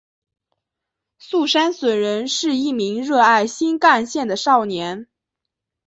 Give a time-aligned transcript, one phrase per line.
[1.19, 5.07] 速杉隼人是一名热爱新干线的少年。